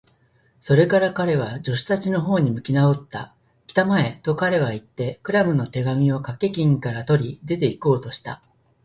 [0.59, 3.35] それから彼は、助手たちのほうに向きなおった。
[3.69, 8.41] 「きたまえ！」と、彼はいって、クラムの手紙をかけ金から取り、出ていこうとした。